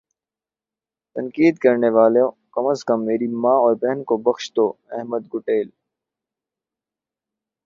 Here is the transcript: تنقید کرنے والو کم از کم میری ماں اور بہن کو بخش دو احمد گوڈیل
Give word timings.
تنقید 1.15 1.55
کرنے 1.63 1.89
والو 1.95 2.25
کم 2.53 2.65
از 2.71 2.79
کم 2.87 2.99
میری 3.07 3.27
ماں 3.43 3.57
اور 3.63 3.73
بہن 3.81 3.99
کو 4.09 4.15
بخش 4.25 4.43
دو 4.55 4.67
احمد 4.97 5.23
گوڈیل 5.33 5.69